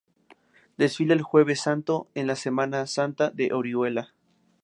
Desfila 0.77 1.13
el 1.13 1.21
Jueves 1.21 1.61
Santo 1.61 2.07
en 2.15 2.25
la 2.25 2.35
Semana 2.35 2.87
Santa 2.87 3.29
de 3.29 3.53
Orihuela. 3.53 4.15